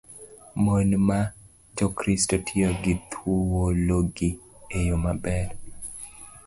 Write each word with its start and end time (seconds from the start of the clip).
Mon 0.63 0.89
ma 1.07 1.19
Jokristo 1.75 2.35
tiyo 2.47 2.69
gi 2.81 2.93
thuologi 3.11 4.29
e 4.77 4.79
yo 4.89 4.95
maber. 5.03 5.47